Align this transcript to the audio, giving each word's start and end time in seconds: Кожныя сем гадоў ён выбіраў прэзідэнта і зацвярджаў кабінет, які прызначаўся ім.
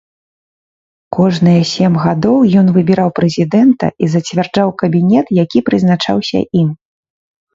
Кожныя 1.15 1.61
сем 1.71 1.93
гадоў 2.05 2.39
ён 2.61 2.67
выбіраў 2.77 3.09
прэзідэнта 3.19 3.87
і 4.05 4.11
зацвярджаў 4.13 4.73
кабінет, 4.85 5.27
які 5.43 5.59
прызначаўся 5.67 6.39
ім. 6.63 6.69